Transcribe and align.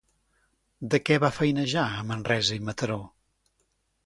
De 0.95 0.99
què 1.09 1.17
va 1.25 1.31
feinejar 1.35 1.83
a 1.91 2.01
Manresa 2.13 2.57
i 2.59 2.65
Mataró? 2.71 2.99